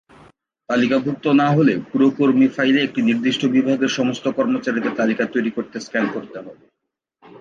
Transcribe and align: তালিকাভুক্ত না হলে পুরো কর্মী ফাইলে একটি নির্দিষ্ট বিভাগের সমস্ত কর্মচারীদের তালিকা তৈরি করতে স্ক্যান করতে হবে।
তালিকাভুক্ত 0.69 1.25
না 1.41 1.47
হলে 1.49 1.73
পুরো 1.89 2.07
কর্মী 2.17 2.47
ফাইলে 2.47 2.79
একটি 2.83 2.99
নির্দিষ্ট 3.01 3.41
বিভাগের 3.47 3.91
সমস্ত 3.99 4.25
কর্মচারীদের 4.37 4.93
তালিকা 4.95 5.23
তৈরি 5.33 5.51
করতে 5.51 5.77
স্ক্যান 5.79 6.05
করতে 6.13 6.37
হবে। 6.39 6.63